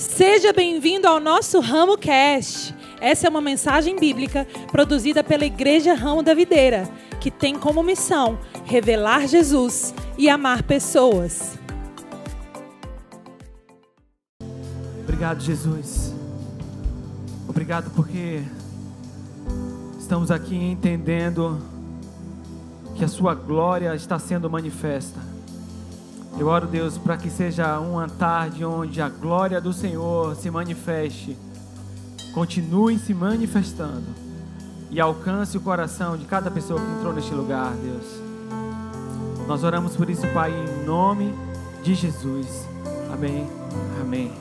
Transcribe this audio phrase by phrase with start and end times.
[0.00, 2.74] Seja bem-vindo ao nosso Ramo Cast.
[3.02, 6.88] Essa é uma mensagem bíblica produzida pela Igreja Ramo da Videira,
[7.20, 11.58] que tem como missão revelar Jesus e amar pessoas.
[15.02, 16.14] Obrigado, Jesus.
[17.46, 18.40] Obrigado porque
[19.98, 21.60] estamos aqui entendendo
[22.96, 25.29] que a Sua glória está sendo manifesta.
[26.38, 31.36] Eu oro, Deus, para que seja uma tarde onde a glória do Senhor se manifeste,
[32.32, 34.06] continue se manifestando
[34.90, 38.06] e alcance o coração de cada pessoa que entrou neste lugar, Deus.
[39.46, 41.34] Nós oramos por isso, Pai, em nome
[41.82, 42.66] de Jesus.
[43.12, 43.46] Amém.
[44.00, 44.32] Amém.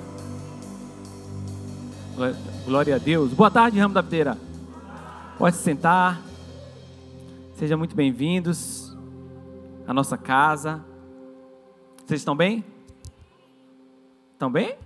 [2.66, 3.32] Glória a Deus.
[3.34, 4.38] Boa tarde, Ramo da Videira.
[5.38, 6.22] Pode se sentar.
[7.56, 8.96] Sejam muito bem-vindos
[9.88, 10.89] à nossa casa.
[12.10, 12.66] Vocês estão bem?
[14.34, 14.80] Estão bem?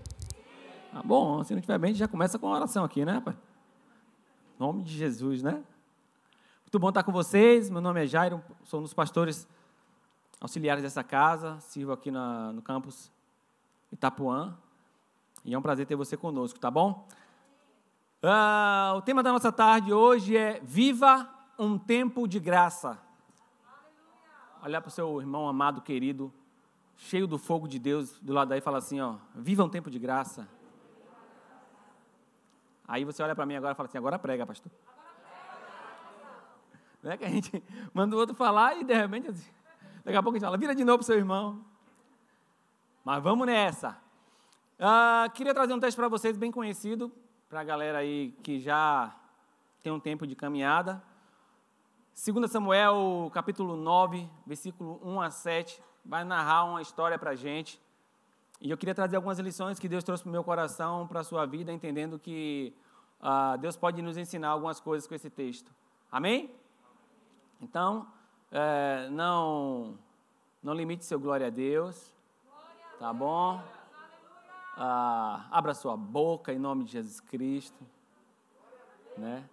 [0.93, 3.33] Ah, bom, se não estiver bem, já começa com a oração aqui, né, pai?
[4.59, 5.63] Nome de Jesus, né?
[6.63, 7.69] Muito bom estar com vocês.
[7.69, 9.47] Meu nome é Jairo, sou um dos pastores
[10.41, 13.09] auxiliares dessa casa, sirvo aqui na, no campus
[13.89, 14.57] Itapuã.
[15.45, 17.07] E é um prazer ter você conosco, tá bom?
[18.21, 22.99] Uh, o tema da nossa tarde hoje é Viva um tempo de graça.
[24.61, 26.29] Olhar para o seu irmão amado, querido,
[26.97, 29.99] cheio do fogo de Deus, do lado daí fala assim: ó, Viva um tempo de
[29.99, 30.47] graça.
[32.87, 34.71] Aí você olha para mim agora e fala assim: agora prega, pastor.
[37.01, 39.51] Não é que a gente manda o outro falar e de repente, assim,
[40.03, 41.63] daqui a pouco a gente fala: vira de novo para o seu irmão.
[43.03, 43.97] Mas vamos nessa.
[44.79, 47.11] Uh, queria trazer um texto para vocês bem conhecido,
[47.49, 49.13] para a galera aí que já
[49.81, 51.03] tem um tempo de caminhada.
[52.15, 57.81] 2 Samuel, capítulo 9, versículo 1 a 7, vai narrar uma história para a gente.
[58.59, 61.23] E eu queria trazer algumas lições que Deus trouxe para o meu coração, para a
[61.23, 62.73] sua vida, entendendo que
[63.21, 65.71] uh, Deus pode nos ensinar algumas coisas com esse texto.
[66.11, 66.49] Amém?
[67.59, 68.07] Então,
[68.51, 69.97] é, não,
[70.61, 72.13] não limite seu glória a Deus.
[72.99, 73.61] Tá bom?
[74.77, 77.85] Ah, abra sua boca em nome de Jesus Cristo.
[79.17, 79.43] Né?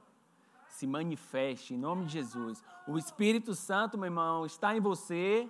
[0.69, 2.62] Se manifeste em nome de Jesus.
[2.87, 5.49] O Espírito Santo, meu irmão, está em você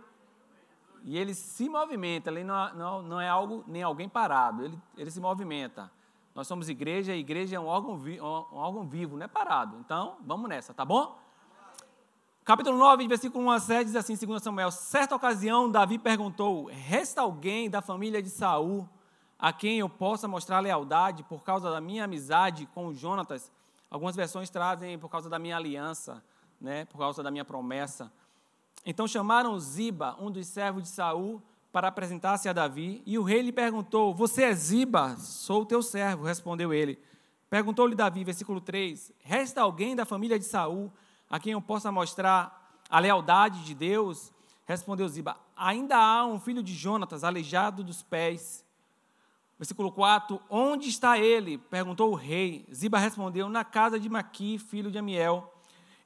[1.05, 2.31] e ele se movimenta.
[2.31, 4.65] Ele não, não, não é algo nem alguém parado.
[4.65, 5.91] Ele, ele se movimenta.
[6.35, 9.77] Nós somos igreja, e igreja é um órgão, vi, um órgão vivo, não é parado.
[9.79, 11.19] Então, vamos nessa, tá bom?
[12.45, 17.21] Capítulo 9, versículo 1 a 7 diz assim, 2 Samuel: Certa ocasião, Davi perguntou: Resta
[17.21, 18.89] alguém da família de Saul
[19.39, 23.51] a quem eu possa mostrar lealdade por causa da minha amizade com Jonatas.
[23.91, 26.23] Algumas versões trazem por causa da minha aliança,
[26.61, 28.13] né, por causa da minha promessa.
[28.85, 31.43] Então chamaram Ziba, um dos servos de Saul,
[31.73, 35.17] para apresentar-se a Davi, e o rei lhe perguntou: Você é Ziba?
[35.17, 36.99] Sou teu servo, respondeu ele.
[37.49, 40.91] Perguntou-lhe Davi, versículo 3: Resta alguém da família de Saul
[41.29, 44.33] a quem eu possa mostrar a lealdade de Deus?
[44.65, 48.65] Respondeu Ziba: Ainda há um filho de Jonatas, aleijado dos pés.
[49.59, 51.59] Versículo 4: Onde está ele?
[51.59, 52.67] perguntou o rei.
[52.73, 55.53] Ziba respondeu: Na casa de Maqui, filho de Amiel,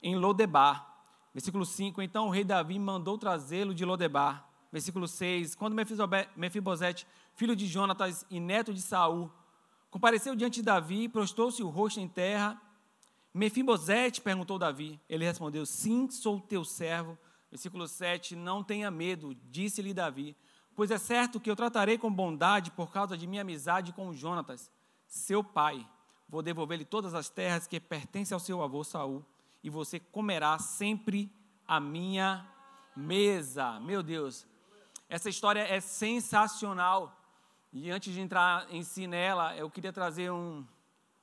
[0.02, 0.93] em Lodebar.
[1.34, 4.48] Versículo 5: Então o rei Davi mandou trazê-lo de Lodebar.
[4.72, 5.76] Versículo 6: Quando
[6.36, 9.30] Mefibosete, filho de Jonatas e neto de Saul,
[9.90, 12.60] compareceu diante de Davi, prostou-se o rosto em terra.
[13.34, 15.00] Mefibosete perguntou Davi.
[15.08, 17.18] Ele respondeu: Sim, sou teu servo.
[17.50, 20.36] Versículo 7: Não tenha medo, disse-lhe Davi
[20.76, 24.70] Pois é certo que eu tratarei com bondade por causa de minha amizade com Jonatas,
[25.06, 25.86] seu pai.
[26.28, 29.24] Vou devolver-lhe todas as terras que pertencem ao seu avô Saul,
[29.64, 31.32] e você comerá sempre
[31.66, 32.46] a minha
[32.94, 33.80] mesa.
[33.80, 34.46] Meu Deus,
[35.08, 37.18] essa história é sensacional.
[37.72, 40.66] E antes de entrar em si nela, eu queria trazer um,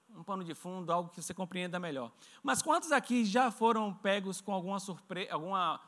[0.09, 2.12] um pano de fundo, algo que você compreenda melhor.
[2.41, 5.79] Mas quantos aqui já foram pegos com alguma surpresa, alguma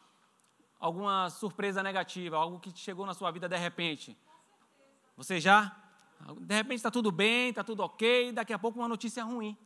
[0.80, 4.16] alguma surpresa negativa, algo que chegou na sua vida de repente?
[5.18, 5.76] Você já?
[6.42, 9.58] De repente está tudo bem, está tudo ok, daqui a pouco uma notícia ruim.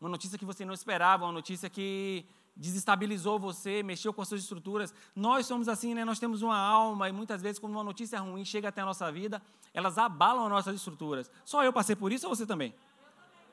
[0.00, 2.24] Uma notícia que você não esperava, uma notícia que
[2.54, 4.92] desestabilizou você, mexeu com as suas estruturas.
[5.14, 6.04] Nós somos assim, né?
[6.04, 9.10] Nós temos uma alma e muitas vezes quando uma notícia ruim chega até a nossa
[9.12, 9.40] vida,
[9.72, 11.30] elas abalam as nossas estruturas.
[11.44, 12.74] Só eu passei por isso ou você também?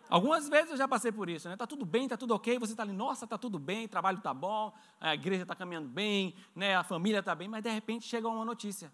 [0.08, 1.56] Algumas vezes eu já passei por isso, né?
[1.56, 4.34] Tá tudo bem, tá tudo ok, você está ali, nossa, tá tudo bem, trabalho tá
[4.34, 6.76] bom, a igreja está caminhando bem, né?
[6.76, 8.92] A família está bem, mas de repente chega uma notícia.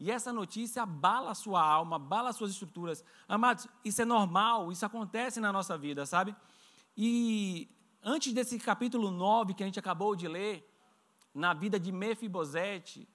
[0.00, 3.04] E essa notícia abala a sua alma, abala as suas estruturas.
[3.28, 6.34] Amados, isso é normal, isso acontece na nossa vida, sabe?
[7.00, 7.70] E
[8.02, 10.68] antes desse capítulo 9 que a gente acabou de ler,
[11.32, 13.08] na vida de Mefibosete,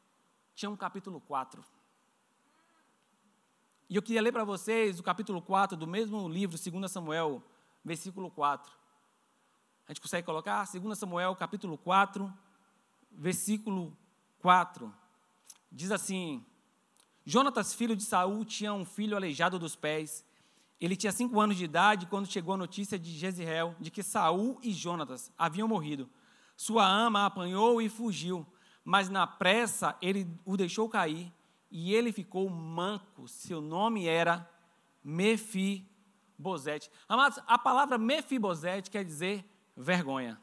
[0.56, 1.62] tinha um capítulo 4.
[3.90, 7.44] E eu queria ler para vocês o capítulo 4 do mesmo livro, 2 Samuel,
[7.84, 8.72] versículo 4.
[9.86, 10.66] A gente consegue colocar?
[10.66, 12.34] 2 Samuel, capítulo 4,
[13.12, 13.98] versículo
[14.40, 14.96] 4.
[15.70, 16.46] Diz assim:
[17.26, 20.26] Jonatas, filho de Saul, tinha um filho aleijado dos pés.
[20.84, 24.60] Ele tinha cinco anos de idade quando chegou a notícia de Jezreel de que Saul
[24.62, 26.10] e Jonatas haviam morrido.
[26.58, 28.46] Sua ama apanhou e fugiu,
[28.84, 31.32] mas na pressa ele o deixou cair
[31.72, 33.30] e ele ficou manco.
[33.30, 34.46] Seu nome era
[35.02, 36.92] Mefibosete.
[37.08, 40.38] Amados, a palavra Mefibosete quer dizer vergonha.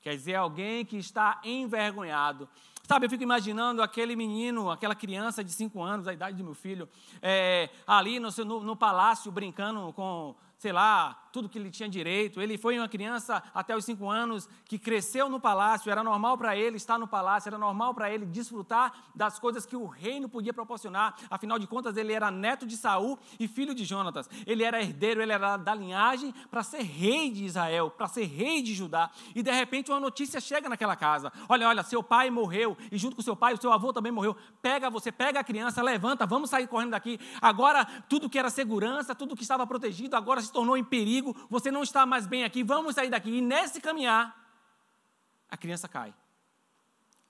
[0.00, 2.48] Quer dizer alguém que está envergonhado.
[2.88, 6.54] Sabe, eu fico imaginando aquele menino, aquela criança de cinco anos, a idade do meu
[6.54, 6.88] filho,
[7.20, 12.40] é, ali no, no, no palácio brincando com sei lá, tudo que ele tinha direito.
[12.40, 16.56] Ele foi uma criança até os cinco anos que cresceu no palácio, era normal para
[16.56, 20.52] ele estar no palácio, era normal para ele desfrutar das coisas que o reino podia
[20.52, 21.14] proporcionar.
[21.30, 24.28] Afinal de contas, ele era neto de Saul e filho de Jonatas.
[24.46, 28.60] Ele era herdeiro, ele era da linhagem para ser rei de Israel, para ser rei
[28.60, 29.10] de Judá.
[29.34, 33.14] E de repente uma notícia chega naquela casa: olha, olha, seu pai morreu, e junto
[33.14, 34.36] com seu pai, o seu avô também morreu.
[34.60, 37.20] Pega você, pega a criança, levanta, vamos sair correndo daqui.
[37.40, 41.70] Agora, tudo que era segurança, tudo que estava protegido, agora se tornou em perigo, você
[41.70, 43.30] não está mais bem aqui, vamos sair daqui.
[43.30, 44.36] E nesse caminhar,
[45.48, 46.12] a criança cai.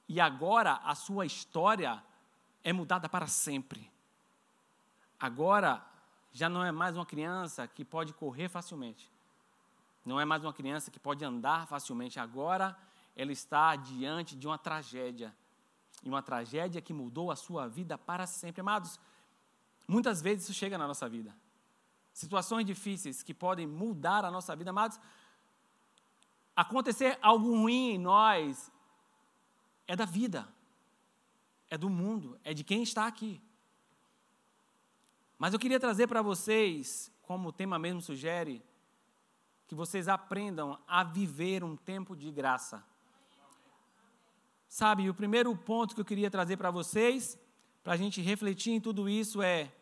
[0.08, 2.02] E agora a sua história
[2.64, 3.90] é mudada para sempre.
[5.20, 5.84] Agora
[6.32, 9.12] já não é mais uma criança que pode correr facilmente.
[10.04, 12.18] Não é mais uma criança que pode andar facilmente.
[12.18, 12.76] Agora
[13.14, 15.34] ela está diante de uma tragédia.
[16.02, 18.60] E uma tragédia que mudou a sua vida para sempre.
[18.60, 18.98] Amados,
[19.86, 21.34] muitas vezes isso chega na nossa vida
[22.18, 24.98] situações difíceis que podem mudar a nossa vida, amados,
[26.56, 28.72] acontecer algo ruim em nós
[29.86, 30.48] é da vida,
[31.70, 33.40] é do mundo, é de quem está aqui.
[35.38, 38.60] Mas eu queria trazer para vocês, como o tema mesmo sugere,
[39.68, 42.84] que vocês aprendam a viver um tempo de graça.
[44.68, 47.38] Sabe, o primeiro ponto que eu queria trazer para vocês,
[47.84, 49.72] para a gente refletir em tudo isso, é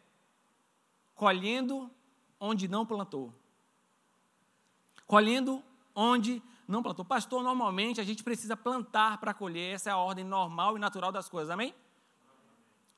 [1.14, 1.90] colhendo
[2.40, 3.32] onde não plantou.
[5.06, 5.62] Colhendo
[5.94, 7.04] onde não plantou.
[7.04, 11.12] Pastor, normalmente a gente precisa plantar para colher, essa é a ordem normal e natural
[11.12, 11.74] das coisas, amém?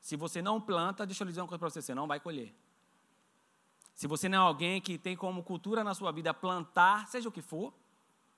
[0.01, 2.19] Se você não planta, deixa eu lhe dizer uma coisa para você, você não vai
[2.19, 2.55] colher.
[3.95, 7.33] Se você não é alguém que tem como cultura na sua vida plantar, seja o
[7.33, 7.75] que for,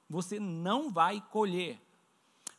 [0.09, 1.81] você não vai colher.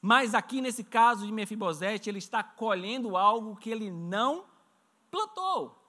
[0.02, 4.46] Mas aqui nesse caso de Mefibosete, ele está colhendo algo que ele não
[5.10, 5.81] plantou.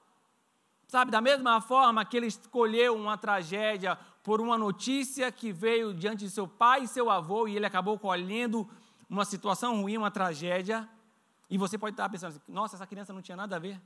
[0.93, 6.27] Sabe, da mesma forma que ele escolheu uma tragédia por uma notícia que veio diante
[6.27, 8.69] de seu pai e seu avô e ele acabou colhendo
[9.09, 10.87] uma situação ruim, uma tragédia,
[11.49, 13.81] e você pode estar pensando assim, nossa, essa criança não tinha nada a ver.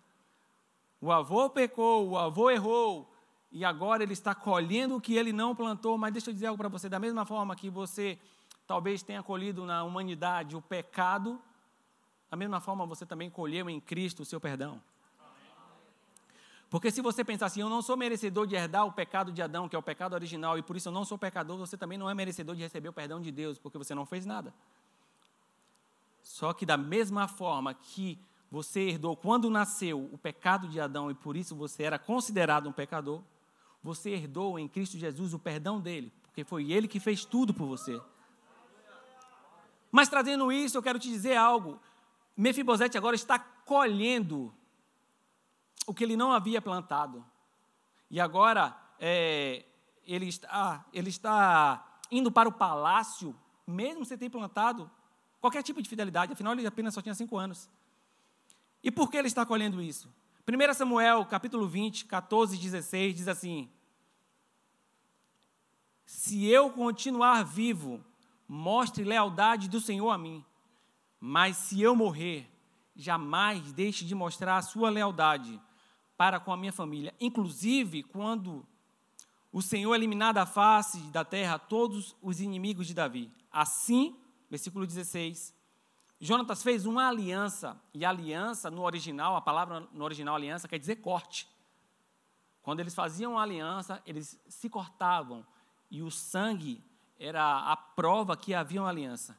[1.01, 3.09] O avô pecou, o avô errou,
[3.53, 5.97] e agora ele está colhendo o que ele não plantou.
[5.97, 8.19] Mas deixa eu dizer algo para você: da mesma forma que você
[8.67, 11.41] talvez tenha colhido na humanidade o pecado,
[12.29, 14.83] da mesma forma você também colheu em Cristo o seu perdão.
[16.69, 19.69] Porque se você pensar assim, eu não sou merecedor de herdar o pecado de Adão,
[19.69, 22.11] que é o pecado original, e por isso eu não sou pecador, você também não
[22.11, 24.53] é merecedor de receber o perdão de Deus, porque você não fez nada.
[26.23, 28.19] Só que da mesma forma que
[28.51, 32.73] você herdou quando nasceu o pecado de Adão e por isso você era considerado um
[32.73, 33.23] pecador,
[33.83, 37.67] você herdou em Cristo Jesus o perdão dele, porque foi ele que fez tudo por
[37.67, 38.01] você.
[39.93, 41.81] Mas trazendo isso, eu quero te dizer algo.
[42.37, 44.53] Mefibosete agora está colhendo
[45.87, 47.25] o que ele não havia plantado.
[48.11, 49.65] E agora é,
[50.05, 53.35] ele, está, ele está indo para o palácio,
[53.67, 54.91] mesmo sem ter plantado
[55.41, 57.69] qualquer tipo de fidelidade, afinal ele apenas só tinha cinco anos.
[58.83, 60.13] E por que ele está colhendo isso?
[60.49, 63.69] 1 Samuel, capítulo 20, 14 e 16, diz assim:
[66.05, 68.05] Se eu continuar vivo,
[68.49, 70.45] mostre lealdade do Senhor a mim.
[71.19, 72.49] Mas se eu morrer,
[72.95, 75.61] jamais deixe de mostrar a sua lealdade,
[76.17, 77.15] para com a minha família.
[77.21, 78.67] Inclusive, quando
[79.53, 83.33] o Senhor eliminar da face da terra todos os inimigos de Davi.
[83.51, 84.15] Assim,
[84.51, 85.55] versículo 16,
[86.21, 90.97] Jonatas fez uma aliança, e aliança no original, a palavra no original aliança quer dizer
[90.97, 91.49] corte.
[92.63, 95.43] Quando eles faziam uma aliança, eles se cortavam,
[95.91, 96.83] e o sangue
[97.19, 99.39] era a prova que havia uma aliança.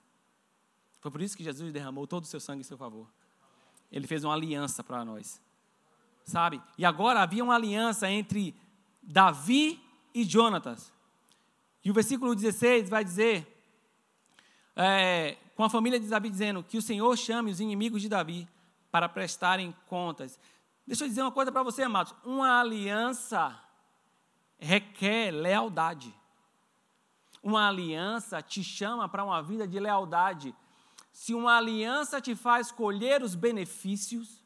[0.99, 3.07] Foi por isso que Jesus derramou todo o seu sangue em seu favor.
[3.91, 5.39] Ele fez uma aliança para nós
[6.27, 6.61] sabe?
[6.77, 8.53] E agora havia uma aliança entre
[9.01, 9.81] Davi
[10.13, 10.91] e Jonatas.
[11.83, 13.47] E o versículo 16 vai dizer,
[14.75, 18.47] é, com a família de Davi dizendo, que o Senhor chame os inimigos de Davi
[18.91, 20.37] para prestarem contas.
[20.85, 22.13] Deixa eu dizer uma coisa para você, amados.
[22.25, 23.57] Uma aliança
[24.59, 26.13] requer lealdade.
[27.41, 30.53] Uma aliança te chama para uma vida de lealdade.
[31.13, 34.41] Se uma aliança te faz colher os benefícios,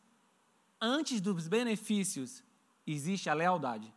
[0.81, 2.43] antes dos benefícios
[2.85, 3.93] existe a lealdade.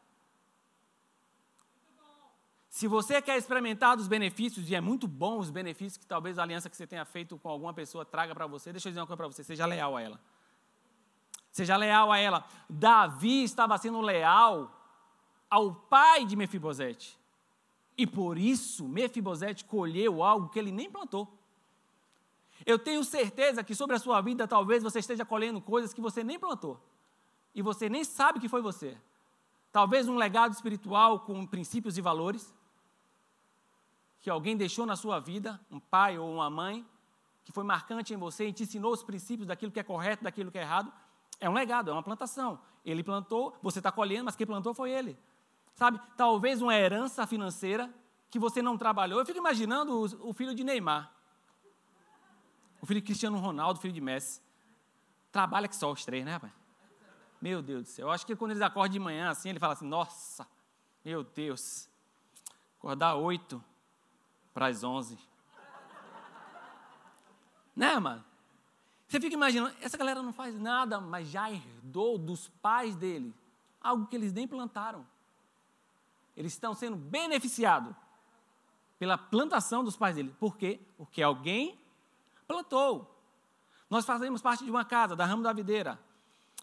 [2.69, 6.43] Se você quer experimentar dos benefícios, e é muito bom os benefícios que talvez a
[6.43, 9.07] aliança que você tenha feito com alguma pessoa traga para você, deixa eu dizer uma
[9.07, 10.21] coisa para você, seja leal a ela.
[11.53, 12.45] Seja leal a ela.
[12.69, 14.77] Davi estava sendo leal
[15.49, 17.17] ao pai de Mefibosete.
[17.97, 21.33] E por isso Mefibosete colheu algo que ele nem plantou.
[22.67, 26.25] Eu tenho certeza que sobre a sua vida talvez você esteja colhendo coisas que você
[26.25, 26.81] nem plantou.
[27.55, 28.97] E você nem sabe que foi você.
[29.71, 32.55] Talvez um legado espiritual com princípios e valores
[34.21, 36.87] que alguém deixou na sua vida, um pai ou uma mãe,
[37.45, 40.51] que foi marcante em você e te ensinou os princípios daquilo que é correto, daquilo
[40.51, 40.91] que é errado,
[41.39, 42.59] é um legado, é uma plantação.
[42.85, 45.19] Ele plantou, você está colhendo, mas quem plantou foi ele.
[45.75, 46.01] Sabe?
[46.17, 47.93] Talvez uma herança financeira
[48.31, 49.19] que você não trabalhou.
[49.19, 51.13] Eu fico imaginando o, o filho de Neymar,
[52.85, 54.43] o filho de Cristiano Ronaldo, filho de Messi.
[55.33, 56.53] Trabalha que só os três, né, pai?
[57.41, 58.09] Meu Deus do céu.
[58.09, 60.47] Eu acho que quando eles acordam de manhã assim, ele fala assim: Nossa,
[61.03, 61.89] meu Deus,
[62.77, 63.65] acordar oito
[64.53, 65.19] para as 11.
[67.75, 68.23] né, mano?
[69.09, 73.35] Você fica imaginando, essa galera não faz nada, mas já herdou dos pais dele
[73.81, 75.07] algo que eles nem plantaram.
[76.37, 77.97] Eles estão sendo beneficiados
[78.99, 80.35] pela plantação dos pais dele.
[80.39, 80.79] Por quê?
[80.99, 81.83] Porque alguém
[82.47, 83.11] plantou.
[83.89, 85.99] Nós fazemos parte de uma casa, da ramo da videira.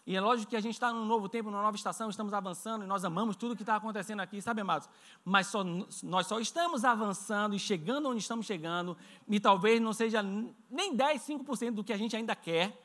[0.06, 2.84] E é lógico que a gente está num novo tempo, numa nova estação, estamos avançando
[2.84, 4.90] e nós amamos tudo que está acontecendo aqui, sabe, amados?
[5.24, 8.98] Mas só, nós só estamos avançando e chegando onde estamos chegando,
[9.28, 10.24] e talvez não seja
[10.70, 12.84] nem 10, 5% do que a gente ainda quer,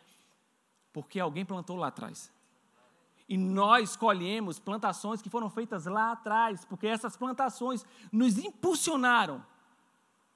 [0.93, 2.31] porque alguém plantou lá atrás.
[3.29, 9.45] E nós colhemos plantações que foram feitas lá atrás, porque essas plantações nos impulsionaram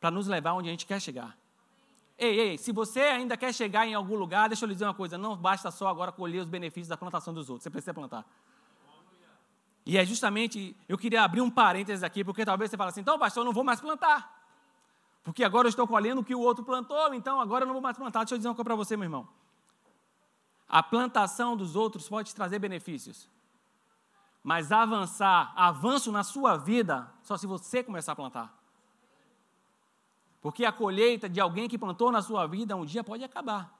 [0.00, 1.39] para nos levar onde a gente quer chegar.
[2.20, 4.92] Ei, ei, se você ainda quer chegar em algum lugar, deixa eu lhe dizer uma
[4.92, 8.26] coisa: não basta só agora colher os benefícios da plantação dos outros, você precisa plantar.
[9.86, 13.18] E é justamente, eu queria abrir um parênteses aqui, porque talvez você fale assim, então,
[13.18, 14.38] pastor, eu não vou mais plantar.
[15.24, 17.82] Porque agora eu estou colhendo o que o outro plantou, então agora eu não vou
[17.82, 18.20] mais plantar.
[18.20, 19.26] Deixa eu dizer uma coisa para você, meu irmão.
[20.68, 23.28] A plantação dos outros pode te trazer benefícios.
[24.42, 28.59] Mas avançar, avanço na sua vida, só se você começar a plantar.
[30.40, 33.76] Porque a colheita de alguém que plantou na sua vida um dia pode acabar.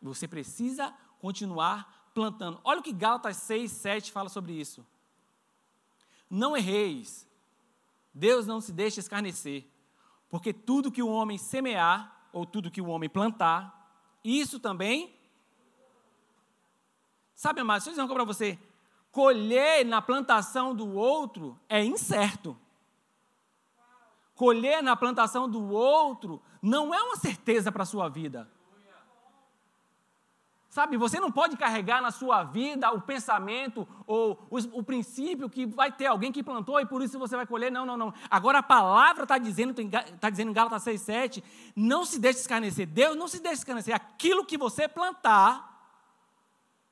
[0.00, 2.60] Você precisa continuar plantando.
[2.64, 4.86] Olha o que Gálatas 6, 7 fala sobre isso.
[6.30, 7.28] Não erreis.
[8.12, 9.66] Deus não se deixa escarnecer.
[10.30, 15.14] Porque tudo que o homem semear, ou tudo que o homem plantar, isso também.
[17.34, 18.58] Sabe, amado, deixa eu dizer uma coisa para você.
[19.10, 22.56] Colher na plantação do outro é incerto
[24.34, 28.48] colher na plantação do outro não é uma certeza para a sua vida.
[30.72, 35.66] Sabe, você não pode carregar na sua vida o pensamento ou o, o, princípio que
[35.66, 37.70] vai ter alguém que plantou e por isso você vai colher.
[37.70, 38.14] Não, não, não.
[38.30, 41.44] Agora a palavra está dizendo, está dizendo em Gálatas 6,7,
[41.76, 42.86] não se deixe escarnecer.
[42.86, 43.94] Deus não se deixe escarnecer.
[43.94, 45.94] Aquilo que você plantar,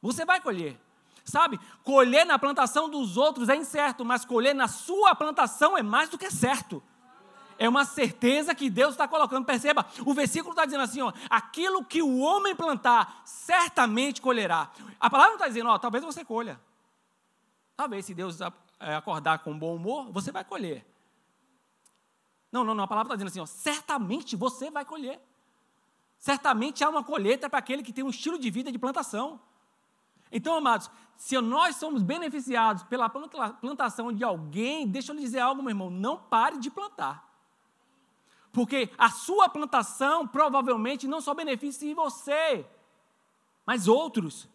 [0.03, 0.79] você vai colher.
[1.25, 6.11] Sabe, colher na plantação dos outros é incerto, mas colher na sua plantação é mais
[6.11, 6.83] do que certo
[7.61, 9.45] é uma certeza que Deus está colocando.
[9.45, 14.71] Perceba, o versículo está dizendo assim: ó, aquilo que o homem plantar, certamente colherá.
[14.99, 16.59] A palavra não está dizendo, ó, talvez você colha.
[17.77, 20.87] Talvez, se Deus é, acordar com bom humor, você vai colher.
[22.51, 25.21] Não, não, não, a palavra está dizendo assim: ó, certamente você vai colher.
[26.19, 29.39] Certamente há uma colheita para aquele que tem um estilo de vida de plantação.
[30.33, 35.63] Então, amados, se nós somos beneficiados pela plantação de alguém, deixa eu lhe dizer algo,
[35.63, 37.30] meu irmão, não pare de plantar.
[38.53, 42.67] Porque a sua plantação provavelmente não só beneficia você,
[43.65, 44.49] mas outros.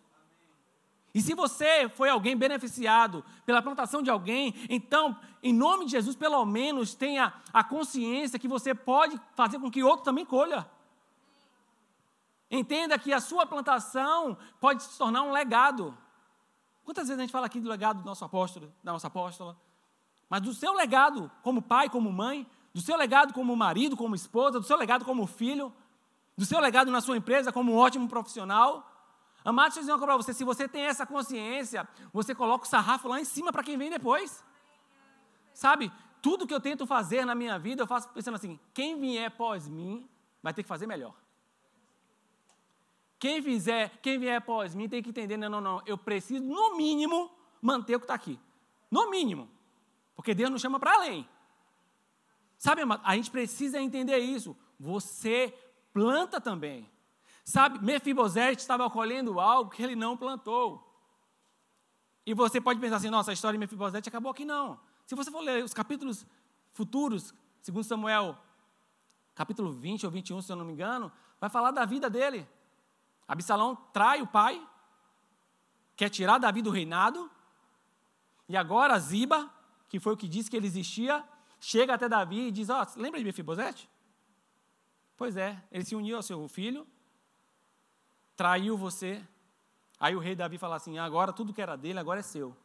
[1.14, 6.14] E se você foi alguém beneficiado pela plantação de alguém, então, em nome de Jesus,
[6.14, 10.70] pelo menos tenha a consciência que você pode fazer com que outro também colha.
[12.52, 15.98] Entenda que a sua plantação pode se tornar um legado.
[16.84, 19.58] Quantas vezes a gente fala aqui do legado do nosso apóstolo, da nossa apóstola?
[20.30, 22.46] Mas do seu legado, como pai, como mãe,
[22.76, 25.74] do seu legado como marido, como esposa, do seu legado como filho,
[26.38, 28.86] do seu legado na sua empresa como um ótimo profissional.
[29.46, 32.68] Amado, deixa eu dizer uma para você: se você tem essa consciência, você coloca o
[32.68, 34.44] sarrafo lá em cima para quem vem depois.
[35.54, 35.90] Sabe,
[36.22, 39.70] tudo que eu tento fazer na minha vida, eu faço pensando assim: quem vier após
[39.70, 40.06] mim
[40.44, 41.16] vai ter que fazer melhor.
[43.18, 46.76] Quem fizer, quem vier após mim tem que entender, não, não, não, eu preciso, no
[46.76, 48.38] mínimo, manter o que está aqui.
[48.92, 49.50] No mínimo.
[50.14, 51.26] Porque Deus nos chama para além.
[52.66, 54.58] Sabe, a gente precisa entender isso.
[54.80, 55.54] Você
[55.94, 56.90] planta também.
[57.44, 60.84] Sabe, Mefibosete estava colhendo algo que ele não plantou.
[62.26, 64.80] E você pode pensar assim, nossa, a história de Mefibosete acabou aqui, não.
[65.06, 66.26] Se você for ler os capítulos
[66.74, 68.36] futuros, segundo Samuel,
[69.36, 72.50] capítulo 20 ou 21, se eu não me engano, vai falar da vida dele.
[73.28, 74.60] Absalão trai o pai,
[75.96, 77.30] quer tirar Davi do reinado,
[78.50, 79.54] e agora Ziba,
[79.88, 81.24] que foi o que disse que ele existia,
[81.60, 83.90] chega até Davi e diz: Ó, oh, lembra de Mefibosete?
[85.18, 86.86] Pois é, ele se uniu ao seu filho,
[88.36, 89.24] traiu você.
[90.00, 92.56] Aí o rei Davi fala assim: agora tudo que era dele, agora é seu.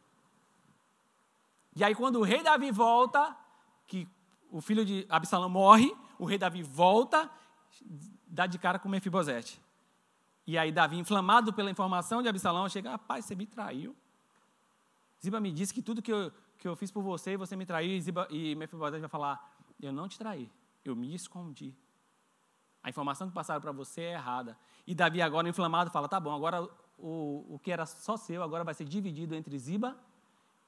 [1.75, 3.35] E aí, quando o rei Davi volta,
[3.87, 4.07] que
[4.51, 7.29] o filho de Absalão morre, o rei Davi volta,
[8.27, 9.61] dá de cara com Mefibosete.
[10.45, 13.95] E aí, Davi, inflamado pela informação de Absalão, chega: rapaz, você me traiu.
[15.23, 17.91] Ziba me disse que tudo que eu, que eu fiz por você, você me traiu.
[17.91, 20.49] E, Ziba, e Mefibosete vai falar: eu não te traí,
[20.83, 21.75] eu me escondi.
[22.83, 24.57] A informação que passaram para você é errada.
[24.87, 28.63] E Davi, agora inflamado, fala: tá bom, agora o, o que era só seu, agora
[28.63, 29.97] vai ser dividido entre Ziba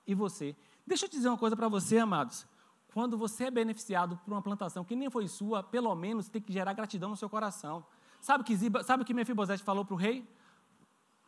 [0.05, 0.55] e você.
[0.85, 2.45] Deixa eu te dizer uma coisa para você, amados.
[2.93, 6.53] Quando você é beneficiado por uma plantação que nem foi sua, pelo menos tem que
[6.53, 7.83] gerar gratidão no seu coração.
[8.21, 10.27] Sabe que Ziba, sabe o que Mefibosete falou para o rei?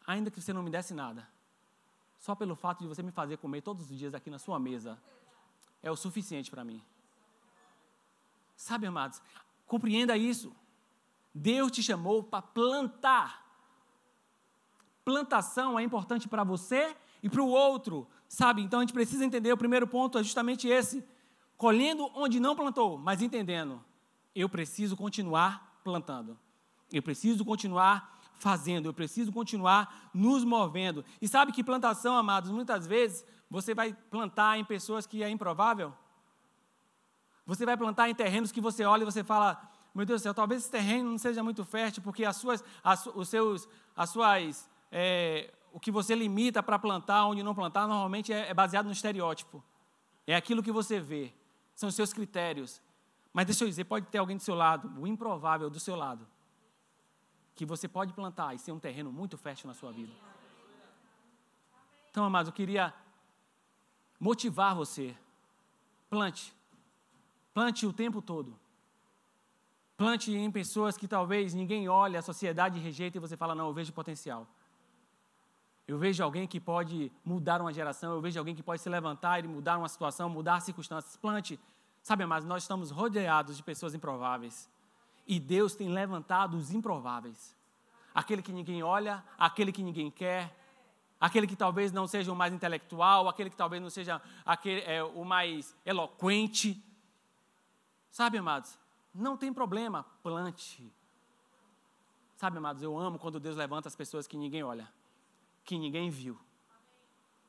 [0.05, 1.27] Ainda que você não me desse nada,
[2.25, 4.99] só pelo fato de você me fazer comer todos os dias aqui na sua mesa,
[5.83, 6.81] é o suficiente para mim.
[8.55, 9.21] Sabe, amados,
[9.67, 10.51] compreenda isso.
[11.31, 13.45] Deus te chamou para plantar.
[15.03, 18.63] Plantação é importante para você e para o outro, sabe?
[18.63, 19.53] Então a gente precisa entender.
[19.53, 21.07] O primeiro ponto é justamente esse:
[21.55, 23.85] colhendo onde não plantou, mas entendendo.
[24.33, 26.39] Eu preciso continuar plantando.
[26.91, 28.87] Eu preciso continuar fazendo.
[28.87, 31.03] Eu preciso continuar nos movendo.
[31.21, 35.93] E sabe que plantação, amados, muitas vezes você vai plantar em pessoas que é improvável.
[37.45, 39.61] Você vai plantar em terrenos que você olha e você fala:
[39.93, 43.05] meu Deus do céu, talvez esse terreno não seja muito fértil, porque as suas, as,
[43.07, 48.33] os seus, as suas, é, o que você limita para plantar, onde não plantar, normalmente
[48.33, 49.63] é, é baseado no estereótipo.
[50.27, 51.31] É aquilo que você vê,
[51.75, 52.81] são os seus critérios.
[53.31, 56.27] Mas deixa eu dizer, pode ter alguém do seu lado, o improvável do seu lado,
[57.55, 60.11] que você pode plantar e ser um terreno muito fértil na sua vida.
[62.11, 62.93] Então, amados, eu queria
[64.19, 65.15] motivar você.
[66.09, 66.53] Plante.
[67.53, 68.57] Plante o tempo todo.
[69.97, 73.73] Plante em pessoas que talvez ninguém olhe, a sociedade rejeita e você fala: não, eu
[73.73, 74.45] vejo potencial.
[75.87, 79.43] Eu vejo alguém que pode mudar uma geração, eu vejo alguém que pode se levantar
[79.43, 81.15] e mudar uma situação, mudar circunstâncias.
[81.15, 81.59] Plante.
[82.01, 84.69] Sabe, mas nós estamos rodeados de pessoas improváveis.
[85.25, 87.55] E Deus tem levantado os improváveis.
[88.13, 90.55] Aquele que ninguém olha, aquele que ninguém quer,
[91.19, 95.03] aquele que talvez não seja o mais intelectual, aquele que talvez não seja aquele, é,
[95.03, 96.81] o mais eloquente.
[98.11, 98.77] Sabe, amados?
[99.13, 100.91] Não tem problema, plante.
[102.37, 104.91] Sabe, amados, eu amo quando Deus levanta as pessoas que ninguém olha,
[105.63, 106.39] que ninguém viu,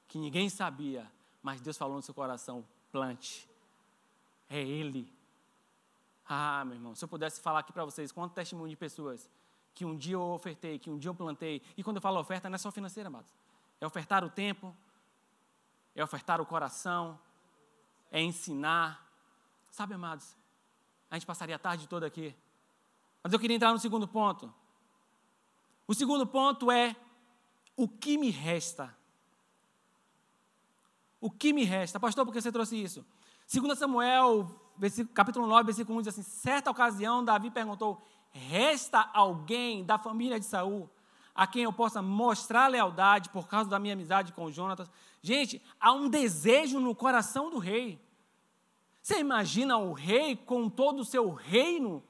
[0.09, 1.11] que ninguém sabia,
[1.43, 3.49] mas Deus falou no seu coração: plante.
[4.49, 5.13] É Ele.
[6.29, 9.31] Ah, meu irmão, se eu pudesse falar aqui para vocês quanto testemunho de pessoas
[9.75, 12.49] que um dia eu ofertei, que um dia eu plantei, e quando eu falo oferta,
[12.49, 13.31] não é só financeira, amados.
[13.81, 14.75] É ofertar o tempo,
[15.95, 17.19] é ofertar o coração,
[18.11, 19.07] é ensinar.
[19.71, 20.35] Sabe, amados,
[21.11, 22.35] a gente passaria a tarde toda aqui.
[23.23, 24.53] Mas eu queria entrar no segundo ponto.
[25.87, 26.97] O segundo ponto é
[27.77, 28.97] o que me resta.
[31.21, 32.01] O que me resta?
[32.01, 33.05] Pastor, por que você trouxe isso?
[33.53, 34.49] 2 Samuel,
[35.15, 40.47] capítulo 9, versículo 1 diz assim: Certa ocasião, Davi perguntou: Resta alguém da família de
[40.47, 40.89] Saul
[41.35, 44.91] a quem eu possa mostrar lealdade por causa da minha amizade com Jonatas?
[45.21, 48.01] Gente, há um desejo no coração do rei.
[49.03, 52.03] Você imagina o rei com todo o seu reino,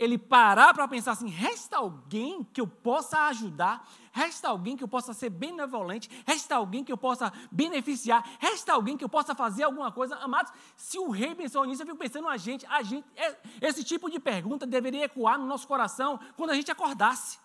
[0.00, 4.88] ele parar para pensar assim: resta alguém que eu possa ajudar, resta alguém que eu
[4.88, 9.64] possa ser benevolente, resta alguém que eu possa beneficiar, resta alguém que eu possa fazer
[9.64, 10.16] alguma coisa.
[10.16, 13.84] Amados, se o rei pensou nisso, eu fico pensando a gente, a gente, é, esse
[13.84, 17.38] tipo de pergunta deveria ecoar no nosso coração quando a gente acordasse.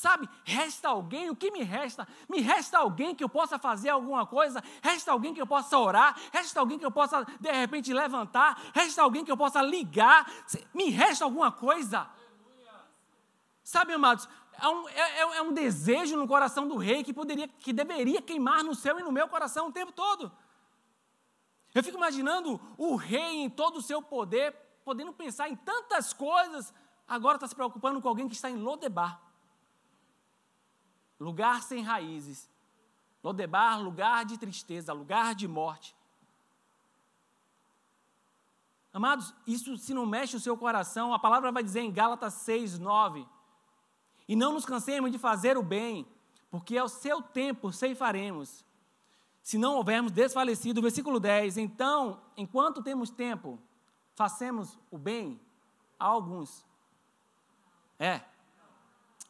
[0.00, 2.08] Sabe, resta alguém, o que me resta?
[2.26, 6.18] Me resta alguém que eu possa fazer alguma coisa, resta alguém que eu possa orar,
[6.32, 10.26] resta alguém que eu possa de repente levantar, resta alguém que eu possa ligar,
[10.72, 12.08] me resta alguma coisa.
[13.62, 14.26] Sabe, amados,
[14.58, 18.22] é um, é, é, é um desejo no coração do rei que, poderia, que deveria
[18.22, 20.32] queimar no seu e no meu coração o tempo todo.
[21.74, 26.72] Eu fico imaginando o rei em todo o seu poder, podendo pensar em tantas coisas
[27.06, 29.28] agora está se preocupando com alguém que está em Lodebar
[31.20, 32.48] lugar sem raízes.
[33.22, 35.94] Lodebar, lugar de tristeza, lugar de morte.
[38.92, 42.78] Amados, isso se não mexe o seu coração, a palavra vai dizer em Gálatas 6,
[42.78, 43.26] 9.
[44.26, 46.06] E não nos cansemos de fazer o bem,
[46.50, 48.64] porque ao seu tempo ceifaremos.
[49.42, 51.56] Se não houvermos desfalecido, versículo 10.
[51.58, 53.58] Então, enquanto temos tempo,
[54.14, 55.40] façamos o bem
[55.98, 56.64] a alguns.
[57.98, 58.22] É.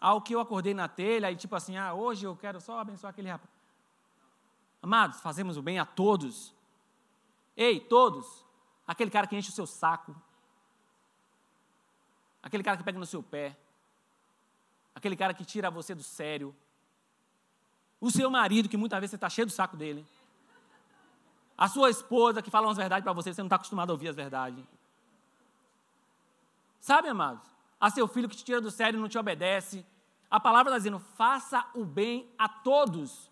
[0.00, 3.10] Ao que eu acordei na telha e tipo assim, ah, hoje eu quero só abençoar
[3.10, 3.50] aquele rapaz.
[4.82, 6.54] Amados, fazemos o bem a todos.
[7.54, 8.44] Ei, todos.
[8.86, 10.16] Aquele cara que enche o seu saco.
[12.42, 13.56] Aquele cara que pega no seu pé.
[14.94, 16.56] Aquele cara que tira você do sério.
[18.00, 20.06] O seu marido, que muitas vezes você está cheio do saco dele.
[21.58, 24.08] A sua esposa que fala umas verdades para você, você não está acostumado a ouvir
[24.08, 24.64] as verdades.
[26.80, 27.46] Sabe, amados?
[27.80, 29.86] A seu filho que te tira do sério e não te obedece.
[30.30, 33.30] A palavra está dizendo: faça o bem a todos.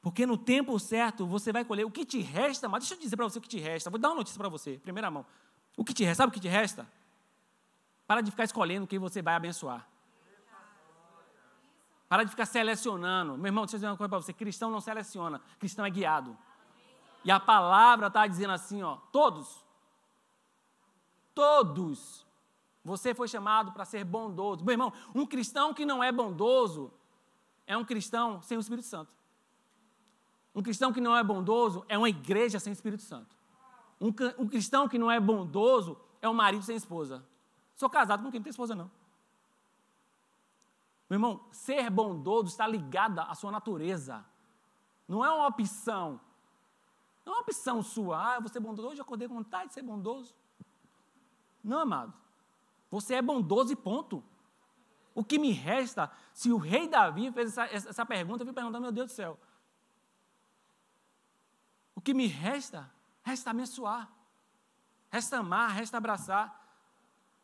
[0.00, 3.16] Porque no tempo certo você vai colher o que te resta, mas deixa eu dizer
[3.16, 3.90] para você o que te resta.
[3.90, 5.24] Vou dar uma notícia para você, primeira mão.
[5.76, 6.86] O que te resta, sabe o que te resta?
[8.06, 9.86] Para de ficar escolhendo quem você vai abençoar.
[12.08, 13.36] Para de ficar selecionando.
[13.36, 16.36] Meu irmão, deixa eu dizer uma coisa para você: cristão não seleciona, cristão é guiado.
[17.24, 19.67] E a palavra está dizendo assim: ó, todos.
[21.38, 22.26] Todos.
[22.84, 24.64] Você foi chamado para ser bondoso.
[24.64, 26.92] Meu irmão, um cristão que não é bondoso
[27.64, 29.14] é um cristão sem o Espírito Santo.
[30.52, 33.36] Um cristão que não é bondoso é uma igreja sem Espírito Santo.
[34.00, 37.24] Um, um cristão que não é bondoso é um marido sem esposa.
[37.76, 38.90] Sou casado com quem não tem esposa, não.
[41.08, 44.24] Meu irmão, ser bondoso está ligado à sua natureza.
[45.06, 46.20] Não é uma opção.
[47.24, 48.32] Não é uma opção sua.
[48.32, 48.88] Ah, eu vou ser bondoso.
[48.88, 50.34] Hoje eu acordei com vontade de ser bondoso.
[51.62, 52.12] Não, amado.
[52.90, 54.24] Você é bondoso e ponto.
[55.14, 58.82] O que me resta, se o rei Davi fez essa, essa pergunta, eu fui perguntando,
[58.82, 59.38] meu Deus do céu.
[61.94, 62.90] O que me resta,
[63.22, 64.08] resta abençoar.
[65.10, 66.54] Resta amar, resta abraçar.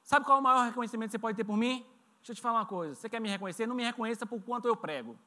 [0.03, 1.85] Sabe qual é o maior reconhecimento que você pode ter por mim?
[2.19, 2.95] Deixa eu te falar uma coisa.
[2.95, 3.67] Você quer me reconhecer?
[3.67, 5.19] Não me reconheça por quanto eu prego.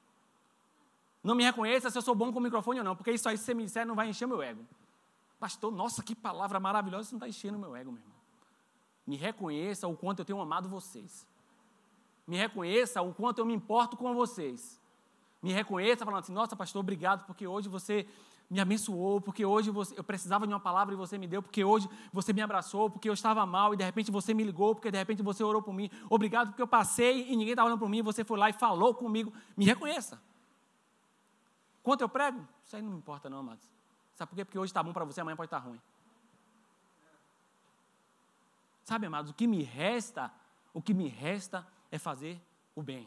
[1.24, 3.38] Não me reconheça se eu sou bom com o microfone ou não, porque isso aí,
[3.38, 4.66] se você me disser, não vai encher meu ego.
[5.40, 8.17] Pastor, nossa, que palavra maravilhosa, isso não está enchendo meu ego, meu irmão.
[9.08, 11.26] Me reconheça o quanto eu tenho amado vocês.
[12.28, 14.80] Me reconheça o quanto eu me importo com vocês.
[15.42, 18.06] Me reconheça falando assim: nossa, pastor, obrigado, porque hoje você
[18.50, 21.64] me abençoou, porque hoje você, eu precisava de uma palavra e você me deu, porque
[21.64, 24.92] hoje você me abraçou, porque eu estava mal e de repente você me ligou, porque
[24.92, 25.90] de repente você orou por mim.
[26.10, 28.94] Obrigado porque eu passei e ninguém estava olhando por mim, você foi lá e falou
[28.94, 29.34] comigo.
[29.56, 30.22] Me reconheça.
[31.84, 32.46] Quanto eu prego?
[32.66, 33.66] Isso aí não me importa, não, amados.
[34.16, 34.44] Sabe por quê?
[34.44, 35.80] Porque hoje está bom para você, amanhã pode estar ruim.
[38.88, 40.32] Sabe, amados, o que me resta,
[40.74, 42.42] o que me resta é fazer
[42.74, 43.06] o bem.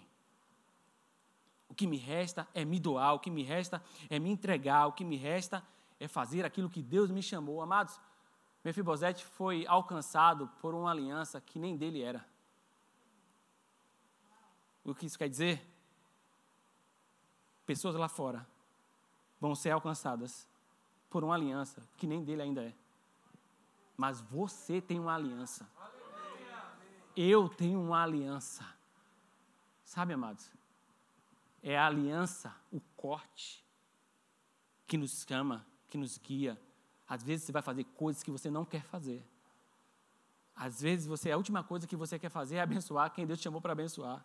[1.70, 4.92] O que me resta é me doar, o que me resta é me entregar, o
[4.92, 5.66] que me resta
[5.98, 7.62] é fazer aquilo que Deus me chamou.
[7.62, 7.98] Amados,
[8.62, 12.26] Mefibosete foi alcançado por uma aliança que nem dele era.
[14.84, 15.66] O que isso quer dizer?
[17.64, 18.46] Pessoas lá fora
[19.40, 20.46] vão ser alcançadas
[21.08, 22.79] por uma aliança que nem dele ainda é.
[24.00, 25.68] Mas você tem uma aliança.
[27.14, 28.64] Eu tenho uma aliança.
[29.84, 30.50] Sabe, amados?
[31.62, 33.62] É a aliança, o corte,
[34.86, 36.58] que nos chama, que nos guia.
[37.06, 39.22] Às vezes você vai fazer coisas que você não quer fazer.
[40.56, 43.42] Às vezes você a última coisa que você quer fazer é abençoar quem Deus te
[43.42, 44.24] chamou para abençoar.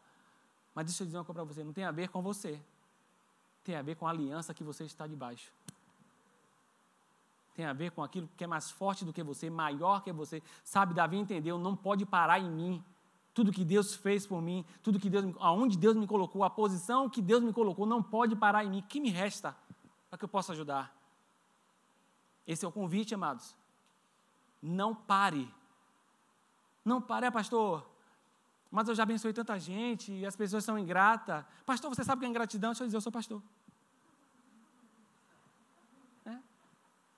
[0.74, 2.62] Mas deixa eu dizer uma coisa para você, não tem a ver com você.
[3.62, 5.52] Tem a ver com a aliança que você está debaixo.
[7.56, 10.44] Tem a ver com aquilo que é mais forte do que você, maior que você.
[10.64, 12.84] Sabe, Davi entendeu, não pode parar em mim
[13.34, 17.10] tudo que Deus fez por mim, tudo que Deus, aonde Deus me colocou, a posição
[17.10, 18.80] que Deus me colocou, não pode parar em mim.
[18.80, 19.56] O que me resta
[20.10, 20.96] para que eu possa ajudar?
[22.48, 23.54] Esse é o convite, amados.
[24.62, 25.54] Não pare.
[26.84, 27.86] Não pare, é, pastor.
[28.72, 31.44] Mas eu já abençoei tanta gente e as pessoas são ingratas.
[31.66, 32.72] Pastor, você sabe que é ingratidão?
[32.72, 33.42] Deixa eu dizer, eu sou pastor.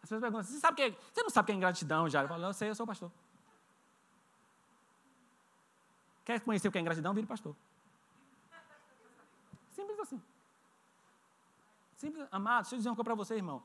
[0.07, 2.21] As pessoas perguntam, você, sabe que é, você não sabe o que é ingratidão já?
[2.21, 3.11] Eu falo, eu sei, eu sou pastor.
[6.23, 7.13] Quer conhecer o que é ingratidão?
[7.13, 7.53] Vire pastor.
[9.69, 10.21] Simples assim.
[11.97, 12.25] Simples.
[12.31, 13.61] Amado, deixa eu dizer uma coisa para você, irmão.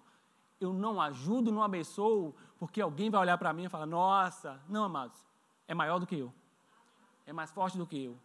[0.61, 4.83] Eu não ajudo, não abençoo, porque alguém vai olhar para mim e falar, nossa, não,
[4.85, 5.25] amados,
[5.69, 6.35] é maior do que eu.
[7.25, 8.19] É mais forte do que eu.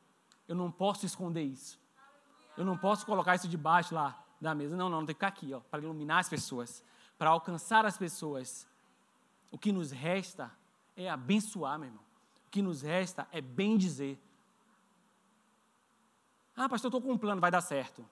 [0.47, 1.79] Eu não posso esconder isso.
[2.57, 4.75] Eu não posso colocar isso debaixo lá da mesa.
[4.75, 6.83] Não, não, tem que ficar aqui, ó, para iluminar as pessoas,
[7.17, 8.67] para alcançar as pessoas.
[9.51, 10.51] O que nos resta
[10.95, 12.03] é abençoar, meu irmão.
[12.45, 14.19] o que nos resta é bem dizer.
[16.55, 18.07] Ah, pastor, estou com um plano, vai dar certo.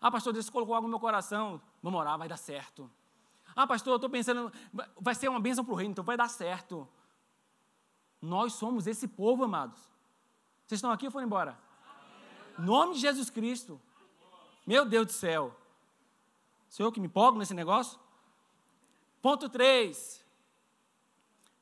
[0.00, 2.90] Ah, pastor, Deus colocou algo no meu coração, vamos orar, vai dar certo.
[3.54, 4.52] Ah, pastor, eu estou pensando,
[5.00, 6.88] vai ser uma bênção para o reino, então vai dar certo.
[8.22, 9.80] Nós somos esse povo, amados.
[10.66, 11.58] Vocês estão aqui ou foram embora?
[12.58, 13.80] Em nome de Jesus Cristo.
[14.66, 15.54] Meu Deus do céu.
[16.68, 17.98] Sou eu que me empolgo nesse negócio?
[19.22, 20.24] Ponto 3.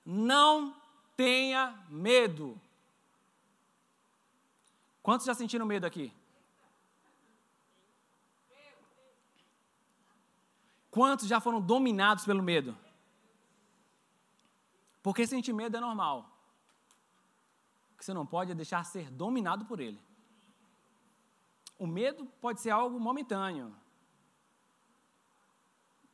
[0.04, 0.74] Não
[1.16, 2.60] tenha medo.
[5.02, 6.12] Quantos já sentiram medo aqui?
[10.90, 12.76] Quantos já foram dominados pelo medo?
[15.02, 16.28] Porque sentir medo é normal.
[17.92, 20.00] O que você não pode é deixar ser dominado por ele.
[21.78, 23.74] O medo pode ser algo momentâneo.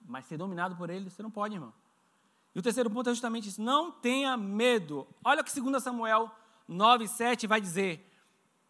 [0.06, 1.72] Mas ser dominado por ele, você não pode, irmão.
[2.54, 3.62] E o terceiro ponto é justamente isso.
[3.62, 5.06] Não tenha medo.
[5.24, 6.30] Olha o que 2 Samuel
[6.68, 8.08] 9, 7 vai dizer.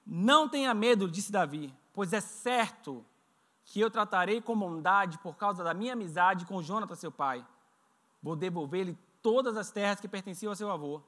[0.07, 3.05] Não tenha medo, disse Davi, pois é certo
[3.64, 7.47] que eu tratarei com bondade por causa da minha amizade com Jonathan, seu pai.
[8.23, 11.01] Vou devolver-lhe todas as terras que pertenciam ao seu avô,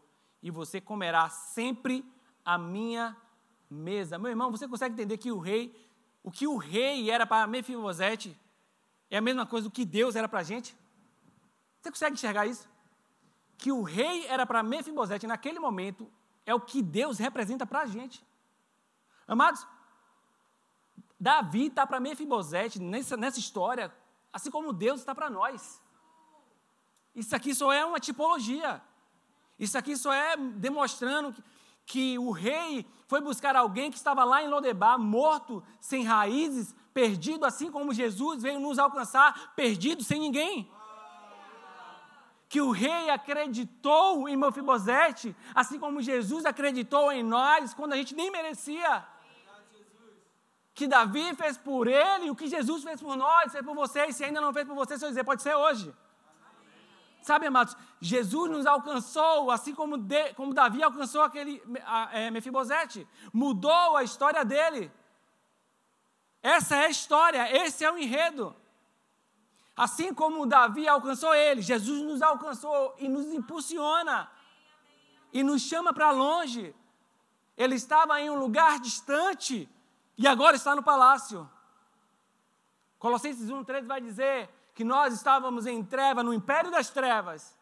[0.43, 2.05] e você comerá sempre
[2.45, 3.17] a minha
[3.69, 4.19] mesa.
[4.19, 5.75] Meu irmão, você consegue entender que o rei,
[6.23, 8.39] o que o rei era para Mefibosete,
[9.15, 10.77] é a mesma coisa do que Deus era para a gente?
[11.81, 12.69] Você consegue enxergar isso?
[13.57, 16.11] Que o rei era para Mefibosete naquele momento,
[16.45, 18.27] é o que Deus representa para a gente.
[19.29, 19.65] Amados,
[21.19, 23.95] Davi está para Mefibosete nessa, nessa história,
[24.33, 25.81] assim como Deus está para nós.
[27.15, 28.83] Isso aqui só é uma tipologia.
[29.57, 31.43] Isso aqui só é demonstrando que,
[31.87, 37.45] que o rei foi buscar alguém que estava lá em Lodebar, morto, sem raízes, perdido,
[37.45, 40.71] assim como Jesus veio nos alcançar, perdido, sem ninguém.
[42.49, 48.15] Que o rei acreditou em Mefibosete, assim como Jesus acreditou em nós, quando a gente
[48.15, 49.05] nem merecia
[50.75, 54.13] que Davi fez por ele, o que Jesus fez por nós, fez por você, e
[54.13, 55.95] se ainda não fez por você, se eu dizer, pode ser hoje.
[57.23, 61.63] Sabe, amados, Jesus nos alcançou, assim como, de, como Davi alcançou aquele
[62.13, 64.93] é, Mefibosete, mudou a história dele.
[66.45, 68.55] Essa é a história, esse é o enredo.
[69.75, 74.31] Assim como Davi alcançou ele, Jesus nos alcançou e nos impulsiona
[75.33, 76.77] e nos chama para longe.
[77.57, 79.67] Ele estava em um lugar distante,
[80.19, 81.51] e agora está no palácio.
[82.99, 87.57] Colossenses 1,13 vai dizer que nós estávamos em treva, no império das trevas,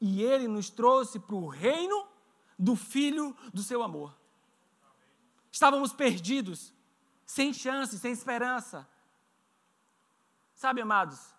[0.00, 2.06] e ele nos trouxe para o reino
[2.58, 4.16] do Filho do seu amor.
[5.52, 6.72] Estávamos perdidos,
[7.26, 8.88] sem chance, sem esperança.
[10.54, 11.34] Sabe, amados,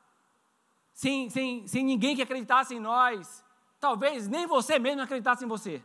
[0.93, 3.43] sem, sem, sem ninguém que acreditasse em nós,
[3.80, 5.84] talvez nem você mesmo acreditasse em você.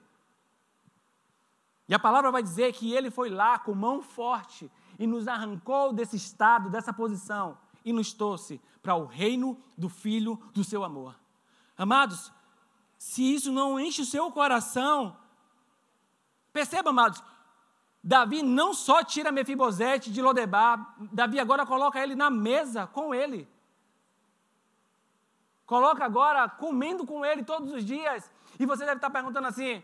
[1.89, 5.93] E a palavra vai dizer que ele foi lá com mão forte e nos arrancou
[5.93, 11.19] desse estado, dessa posição, e nos trouxe para o reino do Filho do seu amor.
[11.77, 12.33] Amados,
[12.97, 15.17] se isso não enche o seu coração,
[16.53, 17.23] perceba, amados,
[18.03, 23.49] Davi não só tira Mefibosete de Lodebar, Davi agora coloca ele na mesa com ele.
[25.67, 28.33] Coloca agora comendo com ele todos os dias.
[28.59, 29.83] E você deve estar perguntando assim: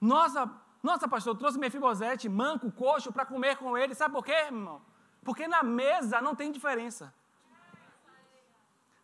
[0.00, 0.50] nossa,
[0.82, 3.94] nossa, pastor, eu trouxe Mefibosete, manco, coxo, para comer com ele.
[3.94, 4.80] Sabe por quê, irmão?
[5.24, 7.12] Porque na mesa não tem diferença.